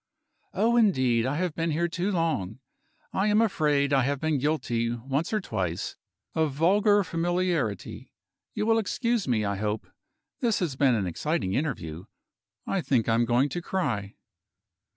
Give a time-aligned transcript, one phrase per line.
[0.55, 2.57] "Oh, indeed, I have been here too long!
[3.13, 5.95] And I'm afraid I have been guilty, once or twice,
[6.33, 8.11] of vulgar familiarity.
[8.55, 9.85] You will excuse me, I hope.
[10.39, 12.05] This has been an exciting interview
[12.65, 14.15] I think I am going to cry."